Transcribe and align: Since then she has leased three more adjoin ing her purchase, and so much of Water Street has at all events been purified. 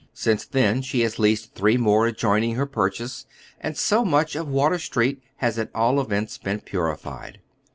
Since 0.15 0.47
then 0.47 0.81
she 0.81 1.01
has 1.01 1.19
leased 1.19 1.53
three 1.53 1.77
more 1.77 2.07
adjoin 2.07 2.41
ing 2.43 2.55
her 2.55 2.65
purchase, 2.65 3.27
and 3.59 3.77
so 3.77 4.03
much 4.03 4.35
of 4.35 4.47
Water 4.47 4.79
Street 4.79 5.21
has 5.35 5.59
at 5.59 5.69
all 5.75 6.01
events 6.01 6.39
been 6.39 6.61
purified. 6.61 7.39